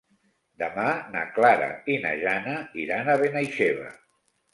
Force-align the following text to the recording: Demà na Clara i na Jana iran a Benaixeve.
Demà 0.59 0.85
na 1.15 1.21
Clara 1.35 1.67
i 1.95 1.97
na 2.05 2.13
Jana 2.21 2.55
iran 2.85 3.13
a 3.15 3.19
Benaixeve. 3.21 3.93